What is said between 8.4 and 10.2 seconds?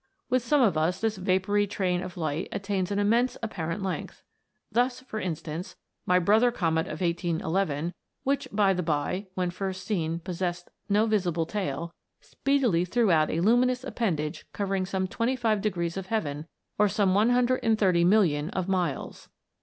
by the bye, when first seen,